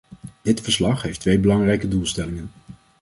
Dit 0.41 0.61
verslag 0.61 1.01
heeft 1.01 1.19
twee 1.19 1.39
belangrijke 1.39 1.87
doelstellingen. 1.87 2.51